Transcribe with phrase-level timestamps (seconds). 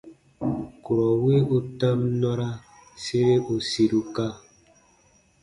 [0.83, 2.49] Kurɔ wi u tam nɔra
[3.03, 4.25] sere u siruka.